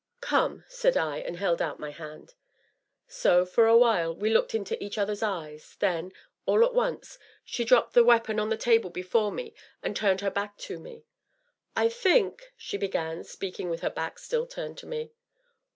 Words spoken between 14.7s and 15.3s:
to me.